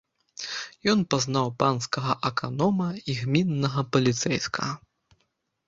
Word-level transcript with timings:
Ён 0.93 1.03
пазнаў 1.13 1.51
панскага 1.59 2.13
аканома 2.31 2.89
і 3.09 3.17
гміннага 3.21 3.81
паліцэйскага. 3.93 4.71